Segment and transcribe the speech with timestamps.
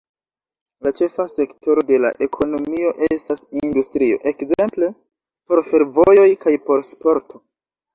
[0.87, 7.47] La ĉefa sektoro de la ekonomio estas industrio, ekzemple por fervojoj kaj por sporto.